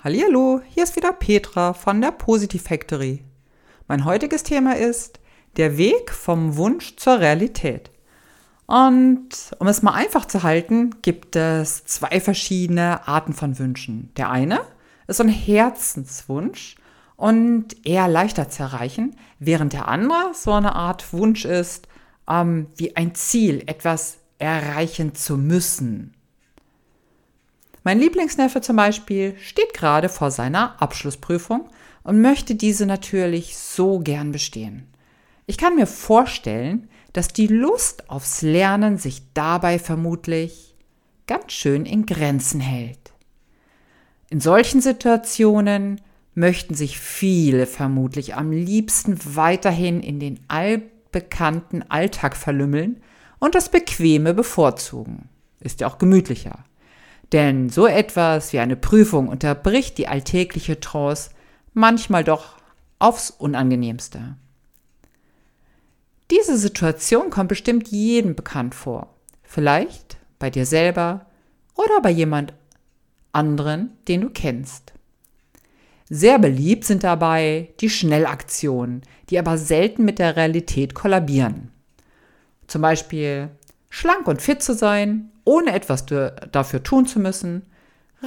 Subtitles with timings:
[0.00, 3.24] Hallihallo, hier ist wieder Petra von der Positive Factory.
[3.88, 5.18] Mein heutiges Thema ist
[5.56, 7.90] der Weg vom Wunsch zur Realität.
[8.66, 14.12] Und um es mal einfach zu halten, gibt es zwei verschiedene Arten von Wünschen.
[14.16, 14.60] Der eine
[15.08, 16.76] ist so ein Herzenswunsch
[17.16, 21.88] und eher leichter zu erreichen, während der andere so eine Art Wunsch ist,
[22.30, 26.14] ähm, wie ein Ziel, etwas erreichen zu müssen.
[27.84, 31.68] Mein Lieblingsneffe zum Beispiel steht gerade vor seiner Abschlussprüfung
[32.02, 34.86] und möchte diese natürlich so gern bestehen.
[35.46, 40.74] Ich kann mir vorstellen, dass die Lust aufs Lernen sich dabei vermutlich
[41.26, 43.12] ganz schön in Grenzen hält.
[44.30, 46.00] In solchen Situationen
[46.34, 53.02] möchten sich viele vermutlich am liebsten weiterhin in den allbekannten Alltag verlümmeln
[53.38, 55.28] und das Bequeme bevorzugen.
[55.60, 56.64] Ist ja auch gemütlicher.
[57.32, 61.30] Denn so etwas wie eine Prüfung unterbricht die alltägliche Trance
[61.74, 62.56] manchmal doch
[62.98, 64.36] aufs Unangenehmste.
[66.30, 69.14] Diese Situation kommt bestimmt jedem bekannt vor.
[69.42, 71.26] Vielleicht bei dir selber
[71.74, 72.52] oder bei jemand
[73.32, 74.92] anderen, den du kennst.
[76.10, 81.70] Sehr beliebt sind dabei die Schnellaktionen, die aber selten mit der Realität kollabieren.
[82.66, 83.50] Zum Beispiel
[83.90, 87.62] schlank und fit zu sein, ohne etwas dafür tun zu müssen,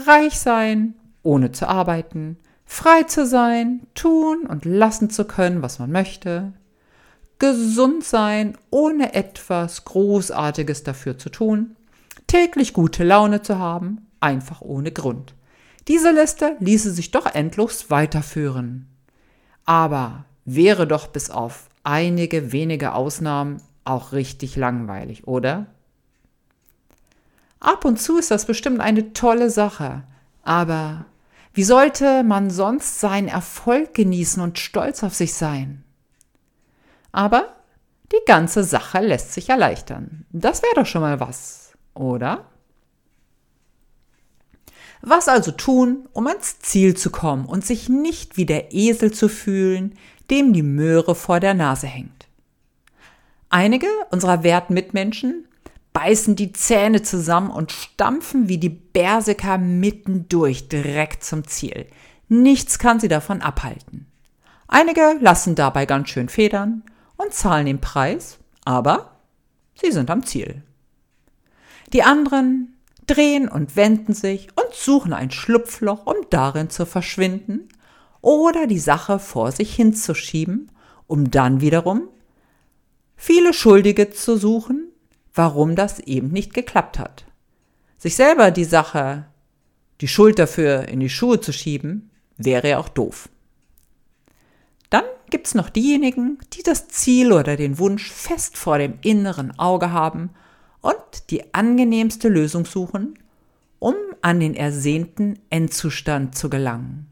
[0.07, 5.91] reich sein, ohne zu arbeiten, frei zu sein, tun und lassen zu können, was man
[5.91, 6.53] möchte,
[7.37, 11.75] gesund sein, ohne etwas Großartiges dafür zu tun,
[12.25, 15.35] täglich gute Laune zu haben, einfach ohne Grund.
[15.87, 18.87] Diese Liste ließe sich doch endlos weiterführen.
[19.63, 25.67] Aber wäre doch bis auf einige wenige Ausnahmen auch richtig langweilig, oder?
[27.61, 30.03] Ab und zu ist das bestimmt eine tolle Sache,
[30.41, 31.05] aber
[31.53, 35.83] wie sollte man sonst seinen Erfolg genießen und stolz auf sich sein?
[37.11, 37.55] Aber
[38.11, 40.25] die ganze Sache lässt sich erleichtern.
[40.31, 42.45] Das wäre doch schon mal was, oder?
[45.01, 49.29] Was also tun, um ans Ziel zu kommen und sich nicht wie der Esel zu
[49.29, 49.97] fühlen,
[50.31, 52.27] dem die Möhre vor der Nase hängt?
[53.49, 55.47] Einige unserer werten Mitmenschen
[55.93, 61.87] beißen die Zähne zusammen und stampfen wie die Berserker mittendurch direkt zum Ziel.
[62.29, 64.07] Nichts kann sie davon abhalten.
[64.67, 66.83] Einige lassen dabei ganz schön federn
[67.17, 69.17] und zahlen den Preis, aber
[69.75, 70.63] sie sind am Ziel.
[71.91, 77.67] Die anderen drehen und wenden sich und suchen ein Schlupfloch, um darin zu verschwinden
[78.21, 80.71] oder die Sache vor sich hinzuschieben,
[81.07, 82.07] um dann wiederum
[83.17, 84.90] viele Schuldige zu suchen,
[85.33, 87.25] warum das eben nicht geklappt hat.
[87.97, 89.25] Sich selber die Sache,
[90.01, 93.29] die Schuld dafür in die Schuhe zu schieben, wäre ja auch doof.
[94.89, 99.91] Dann gibt's noch diejenigen, die das Ziel oder den Wunsch fest vor dem inneren Auge
[99.91, 100.31] haben
[100.81, 103.17] und die angenehmste Lösung suchen,
[103.79, 107.07] um an den ersehnten Endzustand zu gelangen.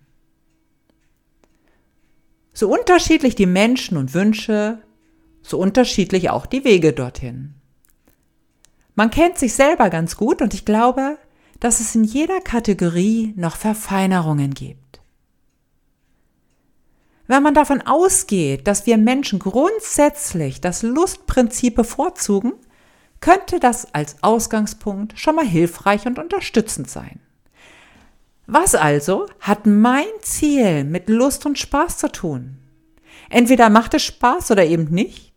[2.53, 4.79] So unterschiedlich die Menschen und Wünsche,
[5.41, 7.53] so unterschiedlich auch die Wege dorthin.
[8.99, 11.17] Man kennt sich selber ganz gut und ich glaube,
[11.61, 14.99] dass es in jeder Kategorie noch Verfeinerungen gibt.
[17.25, 22.51] Wenn man davon ausgeht, dass wir Menschen grundsätzlich das Lustprinzip bevorzugen,
[23.21, 27.21] könnte das als Ausgangspunkt schon mal hilfreich und unterstützend sein.
[28.47, 32.57] Was also hat mein Ziel mit Lust und Spaß zu tun?
[33.29, 35.28] Entweder macht es Spaß oder eben nicht.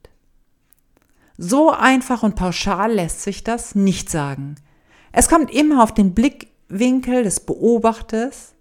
[1.38, 4.56] So einfach und pauschal lässt sich das nicht sagen.
[5.12, 8.54] Es kommt immer auf den Blickwinkel des Beobachters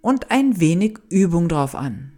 [0.00, 2.12] und ein wenig Übung drauf an.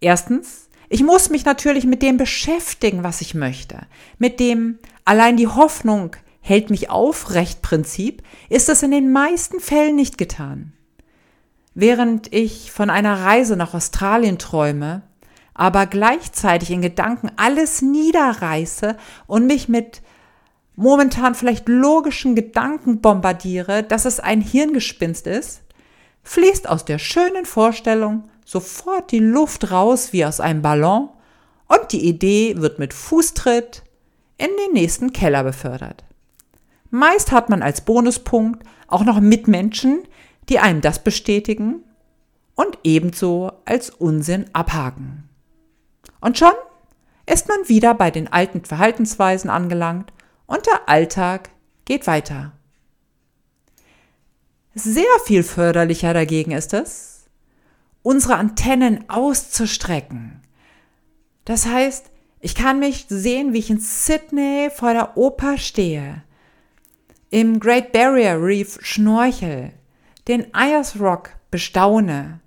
[0.00, 3.78] Erstens, ich muss mich natürlich mit dem beschäftigen, was ich möchte.
[4.18, 9.94] Mit dem allein die Hoffnung hält mich aufrecht Prinzip ist es in den meisten Fällen
[9.94, 10.72] nicht getan.
[11.74, 15.02] Während ich von einer Reise nach Australien träume,
[15.60, 18.96] aber gleichzeitig in Gedanken alles niederreiße
[19.26, 20.00] und mich mit
[20.74, 25.60] momentan vielleicht logischen Gedanken bombardiere, dass es ein Hirngespinst ist,
[26.22, 31.10] fließt aus der schönen Vorstellung sofort die Luft raus wie aus einem Ballon
[31.68, 33.82] und die Idee wird mit Fußtritt
[34.38, 36.04] in den nächsten Keller befördert.
[36.88, 40.04] Meist hat man als Bonuspunkt auch noch Mitmenschen,
[40.48, 41.84] die einem das bestätigen
[42.54, 45.29] und ebenso als Unsinn abhaken.
[46.20, 46.52] Und schon
[47.26, 50.12] ist man wieder bei den alten Verhaltensweisen angelangt
[50.46, 51.50] und der Alltag
[51.84, 52.52] geht weiter.
[54.74, 57.26] Sehr viel förderlicher dagegen ist es,
[58.02, 60.42] unsere Antennen auszustrecken.
[61.44, 66.22] Das heißt, ich kann mich sehen, wie ich in Sydney vor der Oper stehe,
[67.30, 69.72] im Great Barrier Reef schnorchel,
[70.26, 72.40] den Ayers Rock bestaune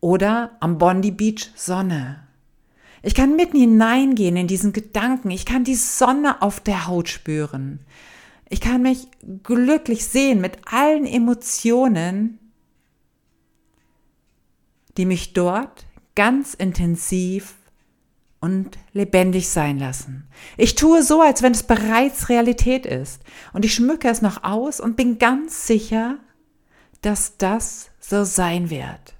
[0.00, 2.25] oder am Bondi Beach Sonne.
[3.06, 5.30] Ich kann mitten hineingehen in diesen Gedanken.
[5.30, 7.78] Ich kann die Sonne auf der Haut spüren.
[8.48, 9.06] Ich kann mich
[9.44, 12.40] glücklich sehen mit allen Emotionen,
[14.96, 15.86] die mich dort
[16.16, 17.54] ganz intensiv
[18.40, 20.26] und lebendig sein lassen.
[20.56, 24.80] Ich tue so, als wenn es bereits Realität ist und ich schmücke es noch aus
[24.80, 26.18] und bin ganz sicher,
[27.02, 29.15] dass das so sein wird.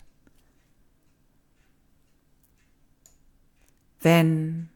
[4.00, 4.69] Wenn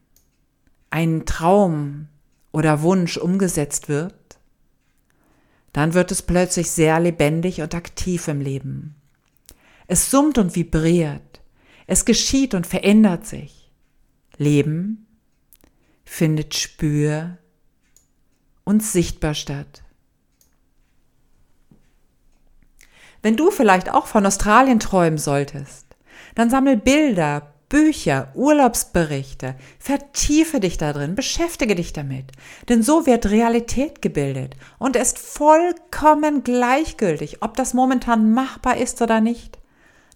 [0.89, 2.07] ein Traum
[2.51, 4.13] oder Wunsch umgesetzt wird,
[5.73, 8.95] dann wird es plötzlich sehr lebendig und aktiv im Leben.
[9.87, 11.41] Es summt und vibriert,
[11.87, 13.71] es geschieht und verändert sich.
[14.37, 15.07] Leben
[16.03, 17.37] findet spür
[18.63, 19.83] und sichtbar statt.
[23.21, 25.85] Wenn du vielleicht auch von Australien träumen solltest,
[26.35, 32.25] dann sammel Bilder, Bücher, Urlaubsberichte, vertiefe dich da drin, beschäftige dich damit.
[32.67, 39.21] Denn so wird Realität gebildet und ist vollkommen gleichgültig, ob das momentan machbar ist oder
[39.21, 39.57] nicht.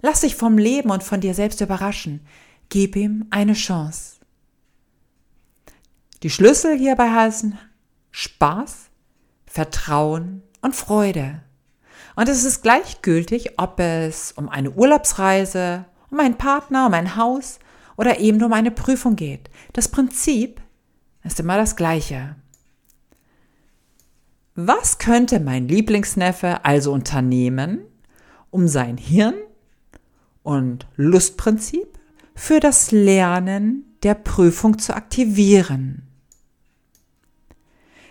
[0.01, 2.27] Lass dich vom Leben und von dir selbst überraschen.
[2.67, 4.17] Gib ihm eine Chance.
[6.23, 7.57] Die Schlüssel hierbei heißen
[8.11, 8.89] Spaß,
[9.45, 11.41] Vertrauen und Freude.
[12.17, 17.59] Und es ist gleichgültig, ob es um eine Urlaubsreise, um einen Partner, um ein Haus
[17.97, 19.49] oder eben um eine Prüfung geht.
[19.73, 20.61] Das Prinzip
[21.23, 22.35] ist immer das gleiche.
[24.55, 27.81] Was könnte mein Lieblingsneffe also unternehmen,
[28.51, 29.35] um sein Hirn
[30.43, 31.99] und Lustprinzip
[32.35, 36.03] für das Lernen der Prüfung zu aktivieren?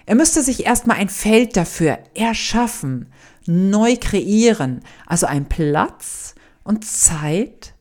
[0.06, 3.10] Er müsste sich erstmal ein Feld dafür erschaffen,
[3.46, 7.73] neu kreieren, also ein Platz und Zeit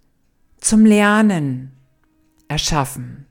[0.63, 1.71] zum Lernen
[2.47, 3.25] erschaffen.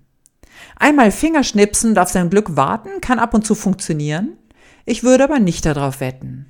[0.76, 4.37] Einmal Fingerschnipsen und auf sein Glück warten kann ab und zu funktionieren.
[4.84, 6.46] Ich würde aber nicht darauf wetten.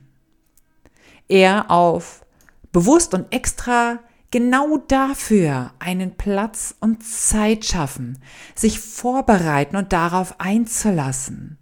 [1.28, 2.24] Eher auf
[2.72, 4.00] bewusst und extra
[4.30, 8.18] genau dafür einen Platz und Zeit schaffen,
[8.54, 11.58] sich vorbereiten und darauf einzulassen.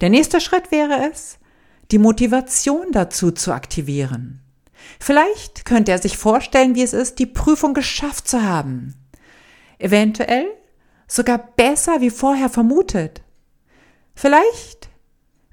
[0.00, 1.38] Der nächste Schritt wäre es,
[1.90, 4.43] die Motivation dazu zu aktivieren.
[5.00, 8.94] Vielleicht könnte er sich vorstellen, wie es ist, die Prüfung geschafft zu haben.
[9.78, 10.46] Eventuell
[11.06, 13.22] sogar besser wie vorher vermutet.
[14.14, 14.88] Vielleicht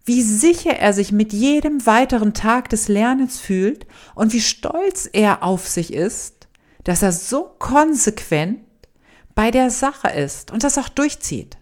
[0.06, 3.86] wie sicher er sich mit jedem weiteren Tag des Lernens fühlt
[4.16, 6.48] und wie stolz er auf sich ist,
[6.84, 8.62] dass er so konsequent
[9.36, 11.58] bei der Sache ist und das auch durchzieht.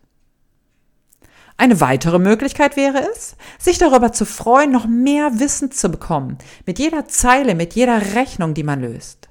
[1.60, 6.80] Eine weitere Möglichkeit wäre es, sich darüber zu freuen, noch mehr Wissen zu bekommen, mit
[6.80, 9.28] jeder Zeile, mit jeder Rechnung, die man löst.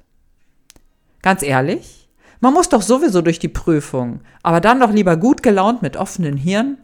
[1.22, 2.10] Ganz ehrlich,
[2.40, 6.36] man muss doch sowieso durch die Prüfung, aber dann doch lieber gut gelaunt mit offenen
[6.36, 6.76] Hirn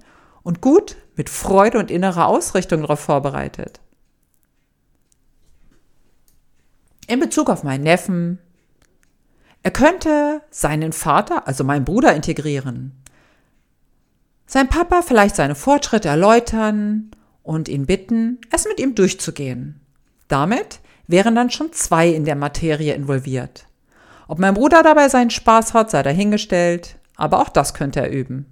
[0.45, 3.81] und gut mit Freude und innerer Ausrichtung darauf vorbereitet.
[7.07, 8.39] In Bezug auf meinen Neffen,
[9.63, 13.04] er könnte seinen Vater, also meinen Bruder, integrieren
[14.47, 17.11] sein Papa vielleicht seine Fortschritte erläutern
[17.43, 19.81] und ihn bitten, es mit ihm durchzugehen.
[20.29, 23.67] Damit wären dann schon zwei in der Materie involviert.
[24.29, 28.47] Ob mein Bruder dabei seinen Spaß hat, sei dahingestellt, aber auch das könnte er üben.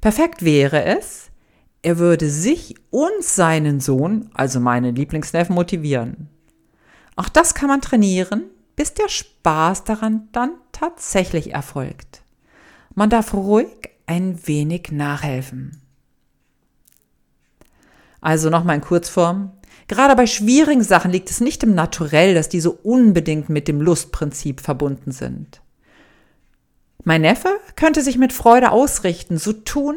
[0.00, 1.30] Perfekt wäre es,
[1.82, 6.28] er würde sich und seinen Sohn, also meinen Lieblingsneffen, motivieren.
[7.16, 8.44] Auch das kann man trainieren,
[8.76, 12.22] bis der Spaß daran dann tatsächlich erfolgt.
[12.94, 15.80] Man darf ruhig ein wenig nachhelfen.
[18.20, 19.52] Also nochmal in Kurzform.
[19.86, 24.60] Gerade bei schwierigen Sachen liegt es nicht im Naturell, dass diese unbedingt mit dem Lustprinzip
[24.60, 25.62] verbunden sind.
[27.04, 29.96] Mein Neffe könnte sich mit Freude ausrichten, so tun,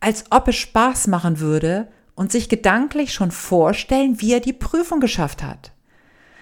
[0.00, 5.00] als ob es Spaß machen würde und sich gedanklich schon vorstellen, wie er die Prüfung
[5.00, 5.72] geschafft hat.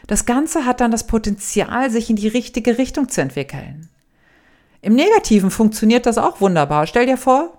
[0.09, 3.88] Das Ganze hat dann das Potenzial, sich in die richtige Richtung zu entwickeln.
[4.84, 6.86] Im Negativen funktioniert das auch wunderbar.
[6.86, 7.56] Stell dir vor,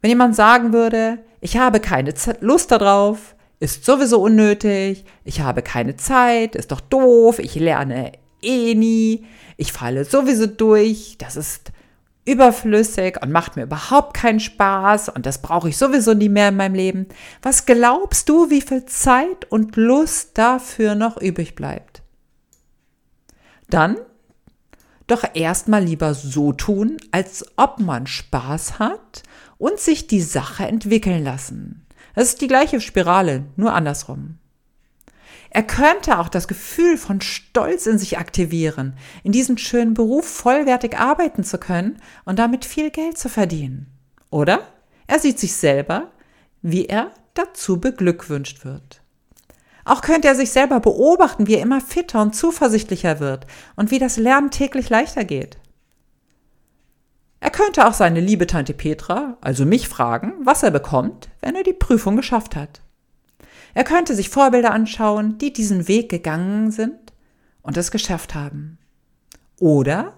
[0.00, 5.96] wenn jemand sagen würde, ich habe keine Lust darauf, ist sowieso unnötig, ich habe keine
[5.96, 11.72] Zeit, ist doch doof, ich lerne eh nie, ich falle sowieso durch, das ist
[12.24, 16.56] überflüssig und macht mir überhaupt keinen Spaß und das brauche ich sowieso nie mehr in
[16.56, 17.08] meinem Leben.
[17.42, 22.02] Was glaubst du, wie viel Zeit und Lust dafür noch übrig bleibt?
[23.68, 23.96] Dann
[25.08, 29.24] doch erstmal lieber so tun, als ob man Spaß hat
[29.58, 31.84] und sich die Sache entwickeln lassen.
[32.14, 34.38] Das ist die gleiche Spirale, nur andersrum.
[35.50, 40.98] Er könnte auch das Gefühl von Stolz in sich aktivieren, in diesem schönen Beruf vollwertig
[40.98, 43.86] arbeiten zu können und damit viel Geld zu verdienen.
[44.30, 44.60] Oder
[45.06, 46.12] er sieht sich selber,
[46.60, 49.00] wie er dazu beglückwünscht wird.
[49.88, 53.98] Auch könnte er sich selber beobachten, wie er immer fitter und zuversichtlicher wird und wie
[53.98, 55.56] das Lernen täglich leichter geht.
[57.40, 61.62] Er könnte auch seine liebe Tante Petra, also mich, fragen, was er bekommt, wenn er
[61.62, 62.82] die Prüfung geschafft hat.
[63.72, 67.14] Er könnte sich Vorbilder anschauen, die diesen Weg gegangen sind
[67.62, 68.76] und es geschafft haben.
[69.58, 70.12] Oder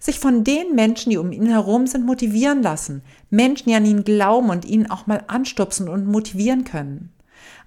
[0.00, 3.02] sich von den Menschen, die um ihn herum sind, motivieren lassen.
[3.30, 7.12] Menschen, die an ihn glauben und ihn auch mal anstupsen und motivieren können.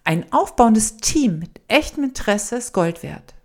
[0.10, 3.36] Ein aufbauendes Team mit echtem Interesse ist Gold wert.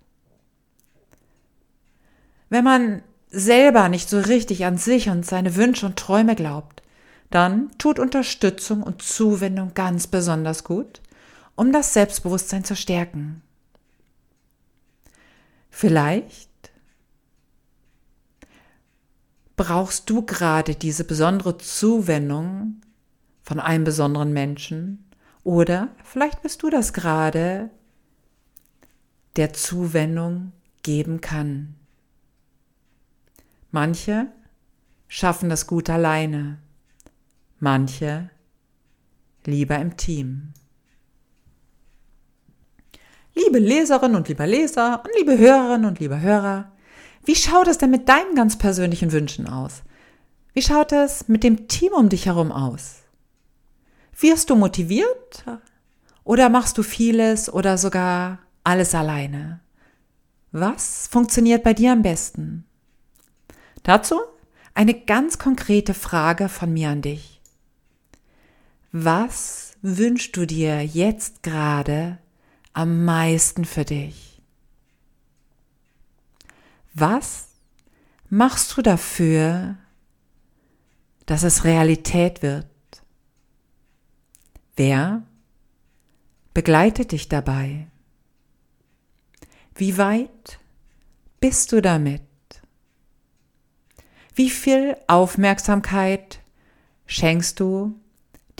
[2.49, 6.81] Wenn man selber nicht so richtig an sich und seine Wünsche und Träume glaubt,
[7.29, 11.03] dann tut Unterstützung und Zuwendung ganz besonders gut,
[11.53, 13.43] um das Selbstbewusstsein zu stärken.
[15.69, 16.49] Vielleicht
[19.55, 22.81] brauchst du gerade diese besondere Zuwendung
[23.43, 25.04] von einem besonderen Menschen
[25.45, 27.69] oder vielleicht bist du das gerade,
[29.37, 31.75] der Zuwendung geben kann.
[33.71, 34.27] Manche
[35.07, 36.57] schaffen das gut alleine,
[37.59, 38.31] manche
[39.45, 40.53] lieber im Team.
[43.35, 46.71] Liebe Leserinnen und lieber Leser und liebe Hörerinnen und lieber Hörer,
[47.23, 49.83] wie schaut es denn mit deinen ganz persönlichen Wünschen aus?
[50.53, 53.04] Wie schaut es mit dem Team um dich herum aus?
[54.17, 55.43] Wirst du motiviert
[56.23, 59.59] oder machst du vieles oder sogar alles alleine?
[60.51, 62.65] Was funktioniert bei dir am besten?
[63.83, 64.21] Dazu
[64.73, 67.41] eine ganz konkrete Frage von mir an dich.
[68.91, 72.17] Was wünschst du dir jetzt gerade
[72.71, 74.41] am meisten für dich?
[76.93, 77.49] Was
[78.29, 79.75] machst du dafür,
[81.25, 82.67] dass es Realität wird?
[84.75, 85.23] Wer
[86.53, 87.87] begleitet dich dabei?
[89.73, 90.59] Wie weit
[91.39, 92.21] bist du damit?
[94.33, 96.41] Wie viel Aufmerksamkeit
[97.05, 97.97] schenkst du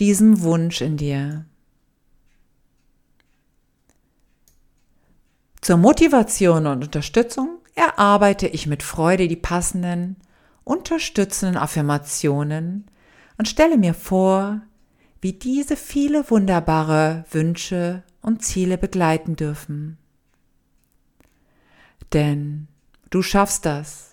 [0.00, 1.44] diesem Wunsch in dir?
[5.60, 10.16] Zur Motivation und Unterstützung erarbeite ich mit Freude die passenden,
[10.64, 12.86] unterstützenden Affirmationen
[13.36, 14.62] und stelle mir vor,
[15.20, 19.98] wie diese viele wunderbare Wünsche und Ziele begleiten dürfen.
[22.12, 22.68] Denn
[23.10, 24.10] du schaffst das,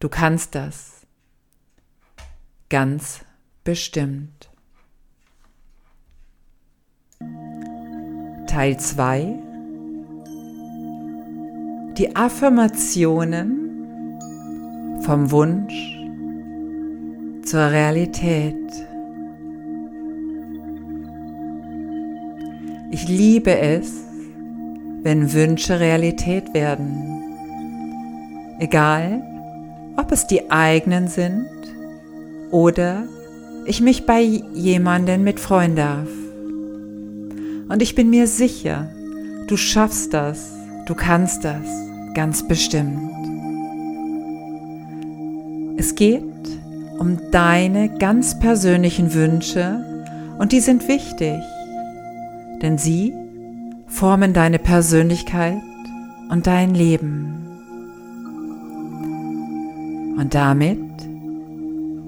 [0.00, 1.06] du kannst das,
[2.68, 3.20] ganz
[3.64, 4.50] bestimmt.
[8.46, 9.34] Teil 2
[11.96, 13.68] Die Affirmationen
[15.02, 15.98] vom Wunsch
[17.44, 18.87] zur Realität.
[22.90, 23.92] Ich liebe es,
[25.02, 27.22] wenn Wünsche Realität werden.
[28.58, 29.22] Egal,
[29.98, 31.46] ob es die eigenen sind
[32.50, 33.04] oder
[33.66, 36.08] ich mich bei jemandem mitfreuen darf.
[37.68, 38.88] Und ich bin mir sicher,
[39.48, 40.50] du schaffst das,
[40.86, 41.66] du kannst das,
[42.14, 43.10] ganz bestimmt.
[45.76, 46.22] Es geht
[46.98, 49.84] um deine ganz persönlichen Wünsche
[50.38, 51.38] und die sind wichtig
[52.62, 53.12] denn sie
[53.86, 55.62] formen deine Persönlichkeit
[56.30, 57.34] und dein Leben.
[60.18, 60.80] Und damit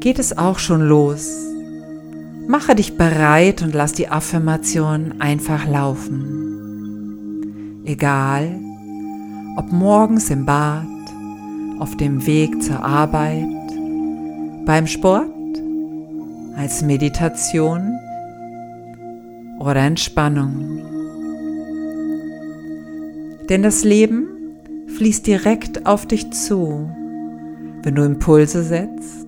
[0.00, 1.30] geht es auch schon los.
[2.48, 6.40] Mache dich bereit und lass die Affirmation einfach laufen.
[7.84, 8.58] Egal,
[9.56, 10.86] ob morgens im Bad,
[11.78, 13.46] auf dem Weg zur Arbeit,
[14.66, 15.30] beim Sport,
[16.56, 17.98] als Meditation
[19.60, 20.80] oder Entspannung.
[23.48, 24.26] Denn das Leben
[24.96, 26.90] fließt direkt auf dich zu,
[27.82, 29.26] wenn du Impulse setzt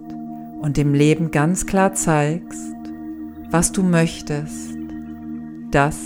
[0.60, 2.74] und dem Leben ganz klar zeigst,
[3.50, 4.76] was du möchtest,
[5.70, 5.98] das,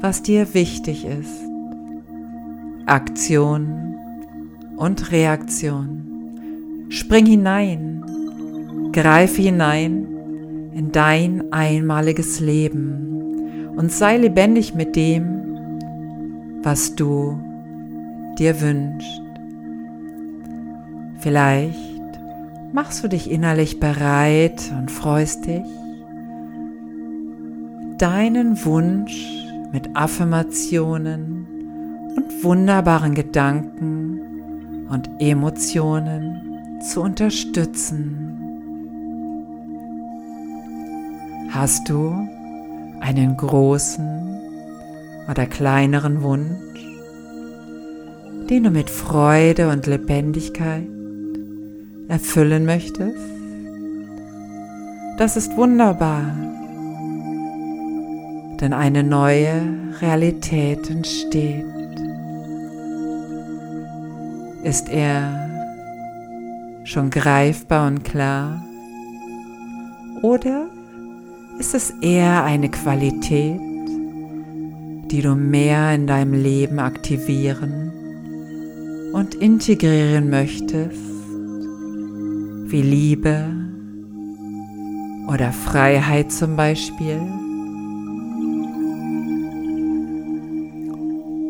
[0.00, 1.42] was dir wichtig ist.
[2.86, 3.94] Aktion
[4.78, 6.86] und Reaktion.
[6.88, 7.90] Spring hinein
[8.92, 10.06] Greife hinein
[10.74, 13.09] in dein einmaliges Leben
[13.80, 15.80] und sei lebendig mit dem,
[16.62, 17.40] was du
[18.38, 19.22] dir wünschst.
[21.20, 22.20] Vielleicht
[22.74, 25.64] machst du dich innerlich bereit und freust dich,
[27.96, 29.26] deinen Wunsch
[29.72, 31.46] mit Affirmationen
[32.16, 34.20] und wunderbaren Gedanken
[34.90, 38.36] und Emotionen zu unterstützen.
[41.50, 42.28] Hast du
[43.00, 44.40] einen großen
[45.28, 46.80] oder kleineren Wunsch,
[48.48, 50.86] den du mit Freude und Lebendigkeit
[52.08, 53.16] erfüllen möchtest?
[55.18, 56.34] Das ist wunderbar,
[58.60, 59.62] denn eine neue
[60.00, 61.66] Realität entsteht.
[64.62, 65.48] Ist er
[66.84, 68.62] schon greifbar und klar?
[70.22, 70.68] Oder
[71.60, 73.60] ist es eher eine Qualität,
[75.10, 77.92] die du mehr in deinem Leben aktivieren
[79.12, 80.96] und integrieren möchtest,
[82.64, 83.44] wie Liebe
[85.28, 87.20] oder Freiheit zum Beispiel?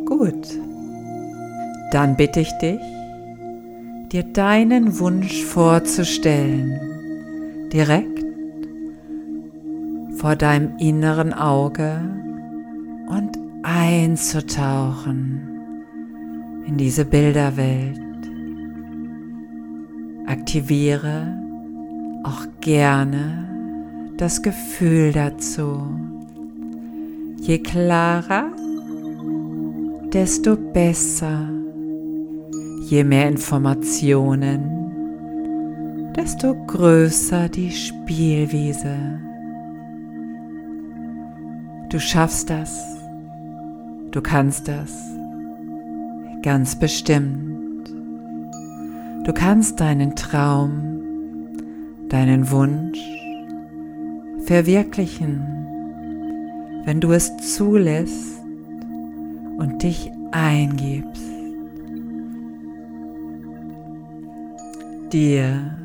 [0.06, 0.58] Gut,
[1.92, 2.80] dann bitte ich dich,
[4.10, 6.80] dir deinen Wunsch vorzustellen,
[7.72, 8.09] direkt
[10.20, 11.98] vor deinem inneren Auge
[13.08, 15.40] und einzutauchen
[16.66, 17.98] in diese Bilderwelt.
[20.26, 21.38] Aktiviere
[22.22, 23.48] auch gerne
[24.18, 25.80] das Gefühl dazu.
[27.40, 28.50] Je klarer,
[30.12, 31.48] desto besser.
[32.90, 34.60] Je mehr Informationen,
[36.14, 39.29] desto größer die Spielwiese.
[41.90, 42.80] Du schaffst das.
[44.12, 44.92] Du kannst das.
[46.40, 47.90] Ganz bestimmt.
[49.24, 51.00] Du kannst deinen Traum,
[52.08, 53.00] deinen Wunsch
[54.44, 55.40] verwirklichen,
[56.84, 58.40] wenn du es zulässt
[59.58, 61.24] und dich eingibst.
[65.12, 65.76] Dir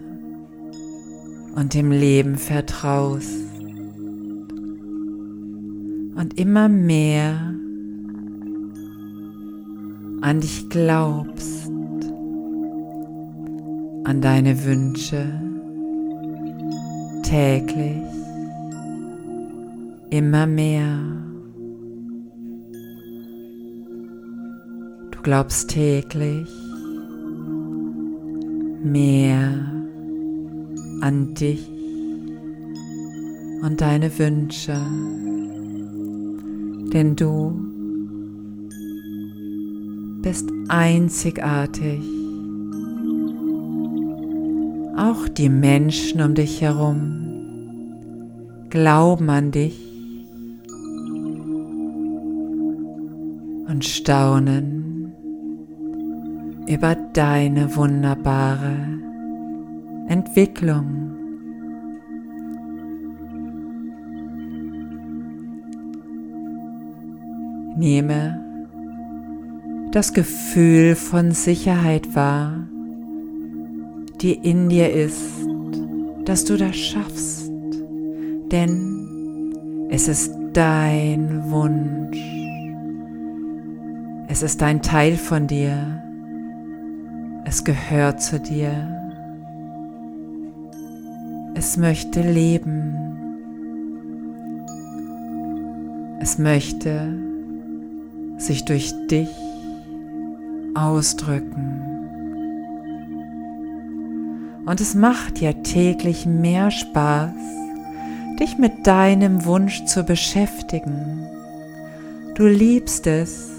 [1.55, 3.54] und dem Leben vertraust
[6.25, 7.53] und immer mehr
[10.21, 11.69] an dich glaubst,
[14.05, 15.23] an deine Wünsche
[17.21, 18.01] täglich,
[20.09, 20.97] immer mehr.
[25.11, 26.49] Du glaubst täglich
[28.83, 29.51] mehr
[31.01, 31.69] an dich
[33.61, 34.75] und deine Wünsche
[36.95, 37.51] denn du
[40.21, 42.01] bist einzigartig.
[44.95, 47.21] Auch die Menschen um dich herum
[48.69, 49.77] glauben an dich
[53.67, 55.11] und staunen
[56.67, 59.01] über deine wunderbare
[60.07, 61.04] Entwicklung.
[67.77, 68.39] Nehme
[69.91, 72.67] das Gefühl von Sicherheit wahr,
[74.21, 75.47] die in dir ist,
[76.25, 77.51] dass du das schaffst,
[78.51, 82.17] denn es ist dein Wunsch.
[84.27, 86.01] Es ist ein Teil von dir.
[87.45, 88.71] Es gehört zu dir.
[91.53, 92.97] Es möchte leben.
[96.19, 97.24] Es möchte
[98.37, 99.29] sich durch dich
[100.73, 101.81] ausdrücken.
[104.65, 107.31] Und es macht dir täglich mehr Spaß,
[108.39, 111.27] dich mit deinem Wunsch zu beschäftigen.
[112.35, 113.49] Du liebst es,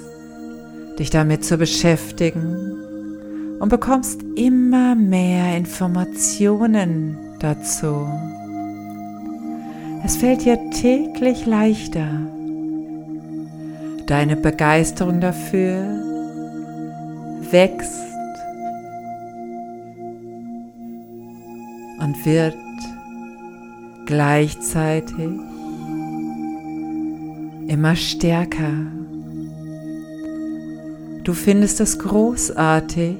[0.98, 2.76] dich damit zu beschäftigen
[3.60, 8.06] und bekommst immer mehr Informationen dazu.
[10.04, 12.08] Es fällt dir täglich leichter,
[14.06, 15.82] Deine Begeisterung dafür
[17.50, 18.06] wächst
[21.98, 22.56] und wird
[24.06, 25.28] gleichzeitig
[27.66, 28.86] immer stärker.
[31.24, 33.16] Du findest es großartig,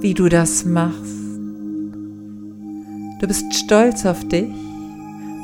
[0.00, 1.16] wie du das machst.
[3.20, 4.52] Du bist stolz auf dich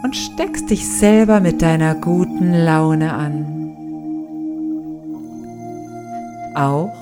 [0.02, 3.63] und steckst dich selber mit deiner guten Laune an.
[6.54, 6.94] Auch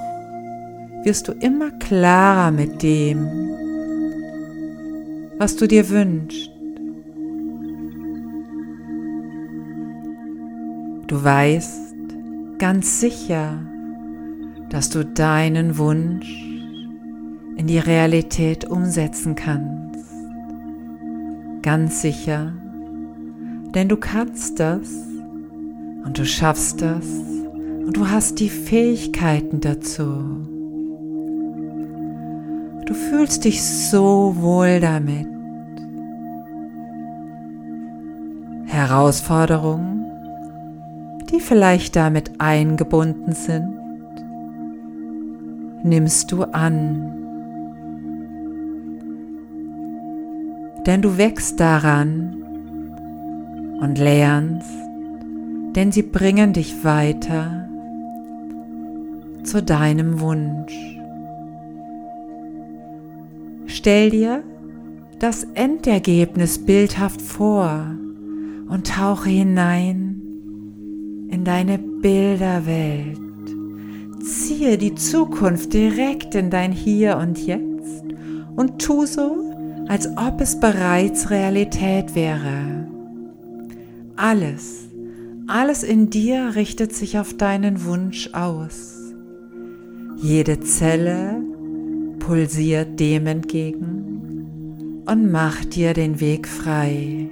[1.05, 3.27] wirst du immer klarer mit dem,
[5.39, 6.51] was du dir wünschst.
[11.07, 11.93] Du weißt
[12.59, 13.59] ganz sicher,
[14.71, 16.33] dass du deinen Wunsch
[17.57, 20.09] in die Realität umsetzen kannst.
[21.61, 22.55] Ganz sicher,
[23.75, 24.89] denn du kannst das
[26.05, 27.05] und du schaffst das
[27.93, 30.03] und du hast die Fähigkeiten dazu.
[32.87, 35.27] Du fühlst dich so wohl damit.
[38.65, 40.07] Herausforderungen,
[41.31, 43.75] die vielleicht damit eingebunden sind,
[45.85, 47.13] nimmst du an.
[50.87, 52.43] Denn du wächst daran
[53.83, 54.71] und lernst,
[55.77, 57.62] denn sie bringen dich weiter
[59.45, 60.75] zu deinem Wunsch.
[63.67, 64.43] Stell dir
[65.19, 67.87] das Endergebnis bildhaft vor
[68.69, 70.21] und tauche hinein
[71.31, 73.19] in deine Bilderwelt.
[74.23, 78.05] Ziehe die Zukunft direkt in dein Hier und Jetzt
[78.57, 79.53] und tu so,
[79.89, 82.87] als ob es bereits Realität wäre.
[84.17, 84.89] Alles,
[85.47, 88.92] alles in dir richtet sich auf deinen Wunsch aus.
[90.23, 91.43] Jede Zelle
[92.21, 97.29] pulsiert dem entgegen und mach dir den Weg frei.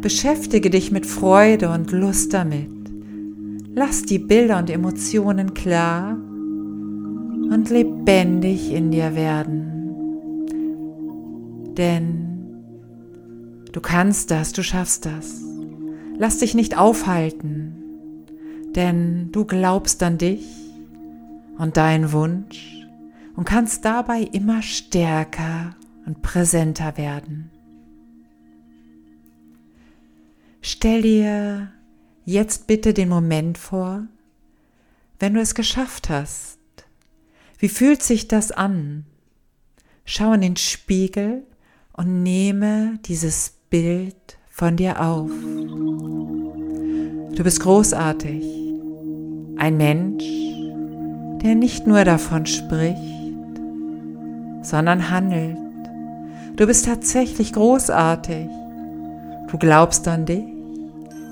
[0.00, 2.70] Beschäftige dich mit Freude und Lust damit.
[3.74, 10.46] Lass die Bilder und Emotionen klar und lebendig in dir werden.
[11.76, 12.54] Denn
[13.72, 15.42] du kannst das, du schaffst das.
[16.16, 17.72] Lass dich nicht aufhalten,
[18.76, 20.57] denn du glaubst an dich
[21.58, 22.86] und deinen Wunsch
[23.36, 27.50] und kannst dabei immer stärker und präsenter werden.
[30.62, 31.72] Stell dir
[32.24, 34.06] jetzt bitte den Moment vor,
[35.18, 36.58] wenn du es geschafft hast.
[37.58, 39.04] Wie fühlt sich das an?
[40.04, 41.44] Schau in den Spiegel
[41.92, 45.30] und nehme dieses Bild von dir auf.
[47.34, 48.44] Du bist großartig.
[49.56, 50.24] Ein Mensch,
[51.42, 52.98] der nicht nur davon spricht,
[54.62, 55.56] sondern handelt.
[56.56, 58.48] Du bist tatsächlich großartig.
[59.50, 60.44] Du glaubst an dich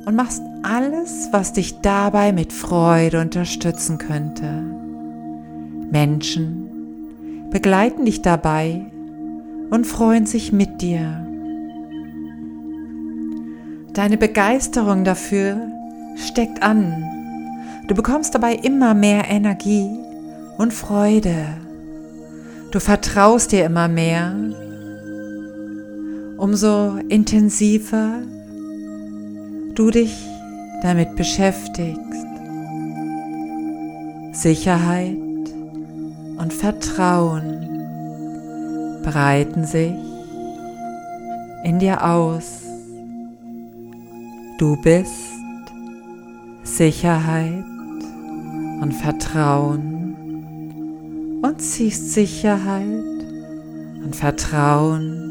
[0.06, 4.62] und machst alles, was dich dabei mit Freude unterstützen könnte.
[5.90, 8.86] Menschen begleiten dich dabei
[9.70, 11.26] und freuen sich mit dir.
[13.92, 15.56] Deine Begeisterung dafür
[16.16, 17.15] steckt an.
[17.88, 19.88] Du bekommst dabei immer mehr Energie
[20.58, 21.46] und Freude.
[22.72, 24.34] Du vertraust dir immer mehr,
[26.36, 28.22] umso intensiver
[29.74, 30.16] du dich
[30.82, 32.26] damit beschäftigst.
[34.32, 35.16] Sicherheit
[36.38, 37.68] und Vertrauen
[39.04, 39.94] breiten sich
[41.62, 42.62] in dir aus.
[44.58, 45.12] Du bist
[46.64, 47.64] Sicherheit
[48.80, 50.16] und Vertrauen
[51.42, 53.04] und ziehst Sicherheit
[54.04, 55.26] und Vertrauen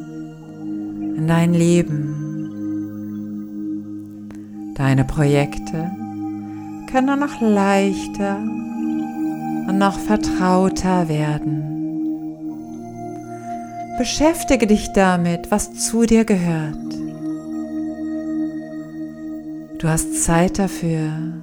[1.18, 2.22] in dein Leben.
[4.76, 5.92] Deine Projekte
[6.92, 8.38] können noch leichter
[9.68, 11.72] und noch vertrauter werden.
[13.98, 16.76] Beschäftige dich damit, was zu dir gehört.
[19.80, 21.35] Du hast Zeit dafür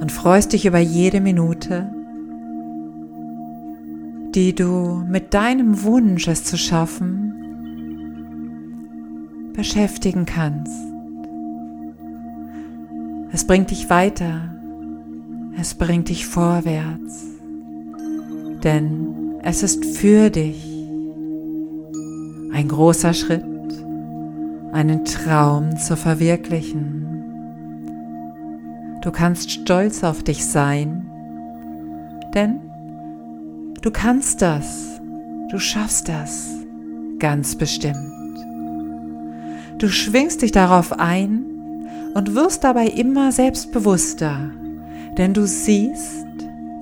[0.00, 1.90] und freust dich über jede Minute,
[4.34, 7.32] die du mit deinem Wunsch, es zu schaffen,
[9.54, 10.76] beschäftigen kannst.
[13.32, 14.54] Es bringt dich weiter,
[15.58, 17.24] es bringt dich vorwärts,
[18.62, 20.76] denn es ist für dich
[22.52, 23.44] ein großer Schritt,
[24.72, 27.05] einen Traum zu verwirklichen.
[29.06, 31.06] Du kannst stolz auf dich sein,
[32.34, 32.60] denn
[33.86, 35.00] Du kannst das.
[35.48, 36.48] Du schaffst das.
[37.20, 38.36] Ganz bestimmt.
[39.78, 41.44] Du schwingst dich darauf ein
[42.14, 44.50] und wirst dabei immer selbstbewusster,
[45.16, 46.26] denn du siehst,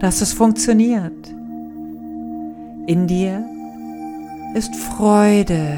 [0.01, 1.29] dass es funktioniert.
[2.87, 3.45] In dir
[4.55, 5.77] ist Freude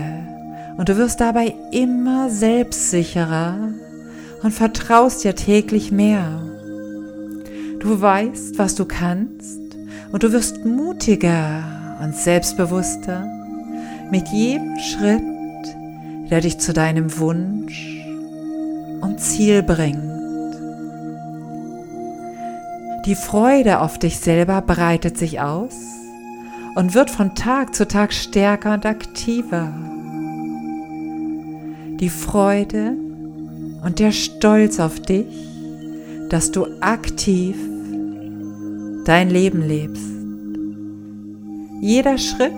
[0.76, 3.70] und du wirst dabei immer selbstsicherer
[4.46, 6.40] und vertraust dir täglich mehr.
[7.80, 9.60] Du weißt, was du kannst
[10.12, 11.64] und du wirst mutiger
[12.00, 13.26] und selbstbewusster
[14.12, 15.20] mit jedem Schritt,
[16.30, 18.06] der dich zu deinem Wunsch
[19.00, 20.54] und Ziel bringt.
[23.04, 25.74] Die Freude auf dich selber breitet sich aus
[26.76, 29.74] und wird von Tag zu Tag stärker und aktiver.
[31.98, 33.05] Die Freude
[33.86, 35.28] und der Stolz auf dich,
[36.28, 37.56] dass du aktiv
[39.04, 40.10] dein Leben lebst.
[41.80, 42.50] Jeder Schritt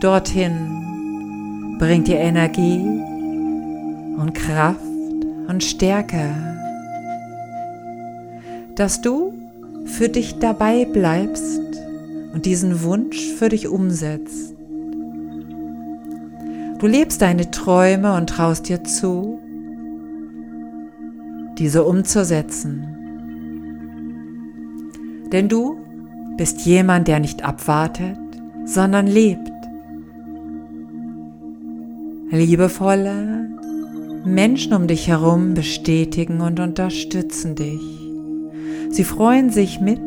[0.00, 2.80] dorthin bringt dir Energie
[4.18, 4.80] und Kraft
[5.46, 6.34] und Stärke,
[8.74, 9.32] dass du
[9.84, 11.60] für dich dabei bleibst
[12.34, 14.56] und diesen Wunsch für dich umsetzt.
[16.80, 19.39] Du lebst deine Träume und traust dir zu,
[21.60, 22.96] diese umzusetzen.
[25.30, 25.76] Denn du
[26.36, 28.18] bist jemand, der nicht abwartet,
[28.64, 29.52] sondern lebt.
[32.32, 33.48] Liebevolle
[34.24, 37.80] Menschen um dich herum bestätigen und unterstützen dich.
[38.90, 40.00] Sie freuen sich mit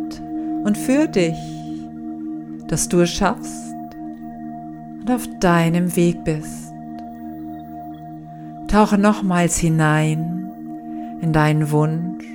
[0.66, 1.38] und für dich
[2.74, 3.76] dass du es schaffst
[5.02, 6.74] und auf deinem Weg bist.
[8.68, 10.43] Tauche nochmals hinein
[11.24, 12.26] in deinen Wunsch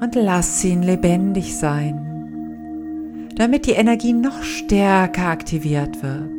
[0.00, 6.30] und lass ihn lebendig sein, damit die Energie noch stärker aktiviert wird.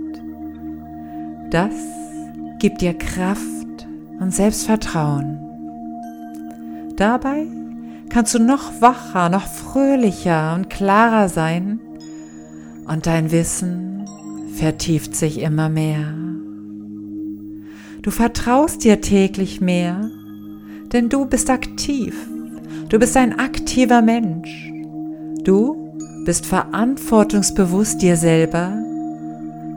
[1.52, 1.76] Das
[2.60, 3.86] gibt dir Kraft
[4.20, 5.40] und Selbstvertrauen.
[6.96, 7.46] Dabei
[8.10, 11.82] kannst du noch wacher, noch fröhlicher und klarer sein
[12.88, 14.06] und dein Wissen
[14.54, 16.14] vertieft sich immer mehr.
[18.04, 20.10] Du vertraust dir täglich mehr,
[20.92, 22.16] denn du bist aktiv.
[22.90, 24.72] Du bist ein aktiver Mensch.
[25.44, 25.94] Du
[26.26, 28.74] bist verantwortungsbewusst dir selber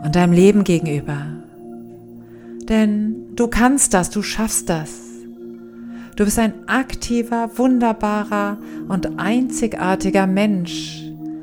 [0.04, 1.26] und deinem Leben gegenüber.
[2.68, 4.90] Denn du kannst das, du schaffst das.
[6.16, 11.02] Du bist ein aktiver, wunderbarer und einzigartiger Mensch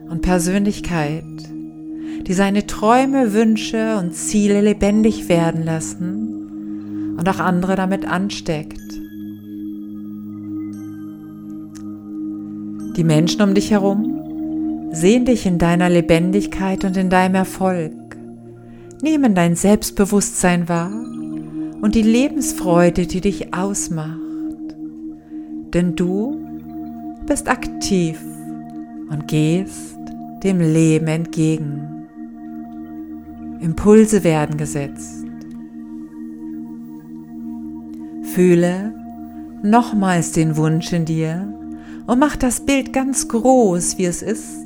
[0.10, 1.24] und Persönlichkeit
[2.28, 8.82] die seine Träume, Wünsche und Ziele lebendig werden lassen und auch andere damit ansteckt.
[12.98, 17.94] Die Menschen um dich herum sehen dich in deiner Lebendigkeit und in deinem Erfolg,
[19.04, 20.92] nehmen dein Selbstbewusstsein wahr
[21.80, 24.18] und die Lebensfreude, die dich ausmacht.
[25.76, 26.44] Denn du
[27.28, 28.20] bist aktiv
[29.12, 29.96] und gehst
[30.44, 32.08] dem Leben entgegen.
[33.60, 35.24] Impulse werden gesetzt.
[38.34, 38.92] Fühle
[39.62, 41.54] nochmals den Wunsch in dir
[42.08, 44.66] und mach das Bild ganz groß, wie es ist,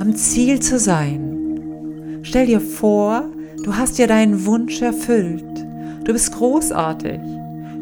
[0.00, 2.20] am Ziel zu sein.
[2.22, 3.24] Stell dir vor,
[3.64, 5.44] du hast dir deinen Wunsch erfüllt.
[6.04, 7.20] Du bist großartig.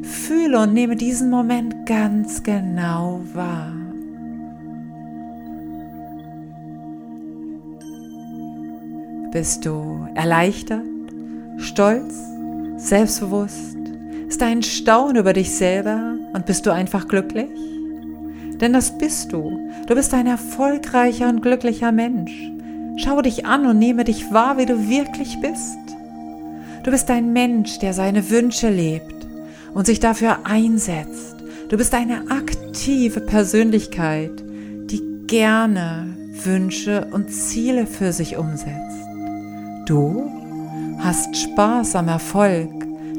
[0.02, 3.72] Fühle und nehme diesen Moment ganz genau wahr.
[9.32, 10.82] Bist du erleichtert,
[11.58, 12.14] stolz,
[12.76, 13.76] selbstbewusst?
[14.28, 17.48] Ist ein Staunen über dich selber und bist du einfach glücklich?
[18.60, 19.70] Denn das bist du.
[19.86, 22.32] Du bist ein erfolgreicher und glücklicher Mensch.
[22.96, 25.78] Schau dich an und nehme dich wahr, wie du wirklich bist.
[26.82, 29.26] Du bist ein Mensch, der seine Wünsche lebt
[29.74, 31.36] und sich dafür einsetzt.
[31.68, 34.42] Du bist eine aktive Persönlichkeit,
[34.90, 39.06] die gerne Wünsche und Ziele für sich umsetzt.
[39.86, 40.30] Du
[40.98, 42.70] hast Spaß am Erfolg,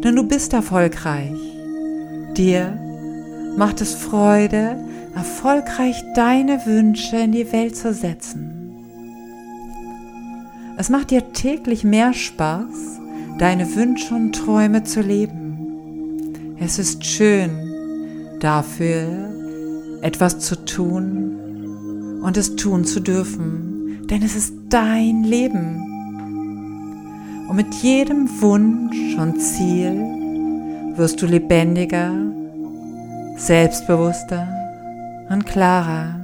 [0.03, 1.39] denn du bist erfolgreich.
[2.35, 2.77] Dir
[3.55, 4.77] macht es Freude,
[5.19, 8.55] erfolgreich deine Wünsche in die Welt zu setzen.
[10.77, 13.01] Es macht dir täglich mehr Spaß,
[13.37, 16.55] deine Wünsche und Träume zu leben.
[16.57, 17.51] Es ist schön,
[18.39, 25.83] dafür etwas zu tun und es tun zu dürfen, denn es ist dein Leben.
[27.49, 29.91] Und mit jedem Wunsch und Ziel
[30.95, 32.13] wirst du lebendiger,
[33.35, 34.58] selbstbewusster
[35.29, 36.19] und klarer.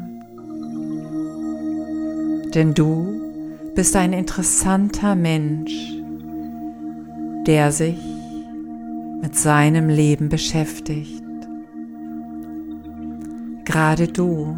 [2.53, 3.21] Denn du
[3.75, 5.73] bist ein interessanter Mensch,
[7.45, 7.99] der sich
[9.21, 11.23] mit seinem Leben beschäftigt.
[13.65, 14.57] Gerade du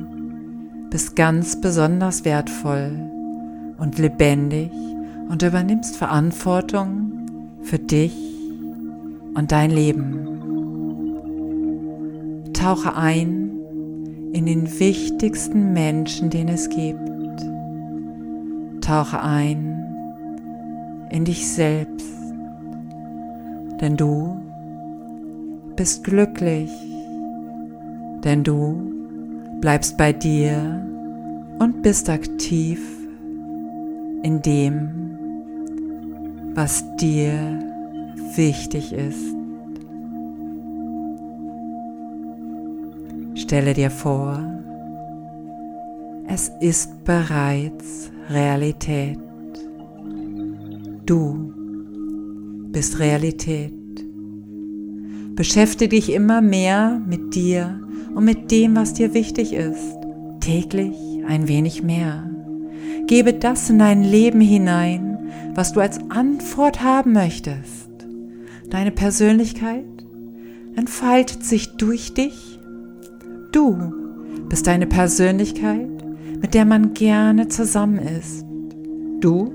[0.89, 2.91] bist ganz besonders wertvoll
[3.77, 4.71] und lebendig
[5.29, 8.15] und übernimmst Verantwortung für dich
[9.33, 10.27] und dein Leben.
[12.53, 13.46] Tauche ein
[14.37, 17.41] in den wichtigsten Menschen, den es gibt.
[18.81, 19.83] Tauche ein
[21.09, 22.05] in dich selbst,
[23.81, 24.39] denn du
[25.75, 26.71] bist glücklich,
[28.23, 28.93] denn du
[29.59, 30.85] bleibst bei dir
[31.57, 32.79] und bist aktiv
[34.21, 35.17] in dem,
[36.53, 37.59] was dir
[38.35, 39.36] wichtig ist.
[43.47, 44.43] Stelle dir vor,
[46.27, 49.17] es ist bereits Realität.
[51.05, 51.53] Du
[52.73, 53.71] bist Realität.
[55.33, 57.79] Beschäftige dich immer mehr mit dir
[58.13, 59.95] und mit dem, was dir wichtig ist.
[60.41, 62.29] Täglich ein wenig mehr.
[63.05, 65.19] Gebe das in dein Leben hinein,
[65.55, 67.89] was du als Antwort haben möchtest.
[68.69, 69.85] Deine Persönlichkeit
[70.75, 72.56] entfaltet sich durch dich.
[73.57, 73.75] Du
[74.49, 75.89] bist deine Persönlichkeit,
[76.39, 78.45] mit der man gerne zusammen ist.
[79.19, 79.51] Du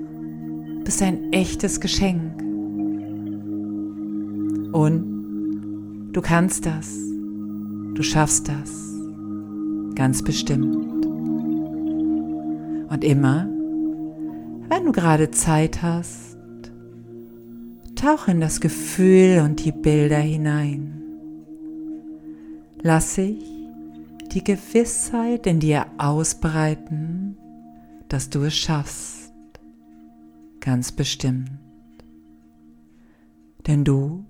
[0.82, 2.42] bist ein echtes Geschenk.
[4.72, 5.12] Und
[6.12, 6.98] Du kannst das.
[7.94, 8.92] Du schaffst das.
[9.94, 11.06] Ganz bestimmt.
[12.90, 13.48] Und immer,
[14.68, 16.36] wenn du gerade Zeit hast,
[17.94, 21.02] tauch in das Gefühl und die Bilder hinein.
[22.82, 23.61] Lass sich
[24.32, 27.36] die Gewissheit in dir ausbreiten,
[28.08, 29.32] dass du es schaffst.
[30.60, 31.50] Ganz bestimmt.
[33.66, 34.24] Denn du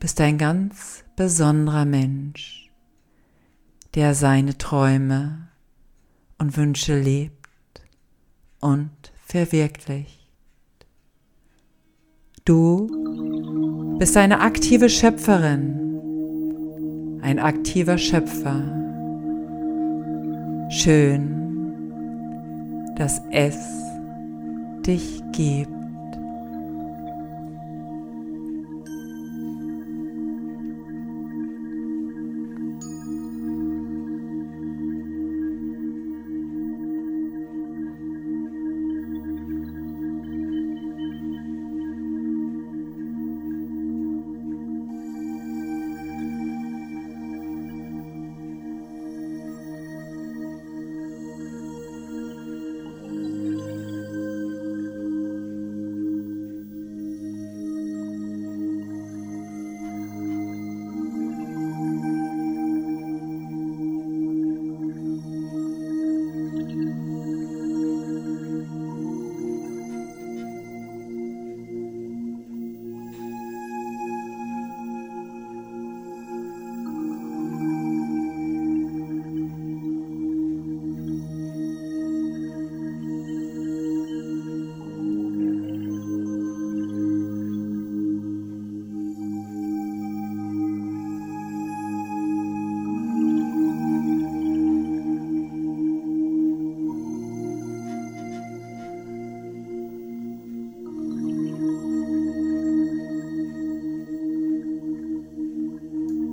[0.00, 2.70] bist ein ganz besonderer Mensch,
[3.94, 5.48] der seine Träume
[6.38, 7.82] und Wünsche lebt
[8.60, 8.90] und
[9.24, 10.30] verwirklicht.
[12.44, 15.87] Du bist eine aktive Schöpferin,
[17.22, 18.62] ein aktiver Schöpfer.
[20.70, 21.34] Schön,
[22.96, 23.56] dass es
[24.86, 25.77] dich gibt.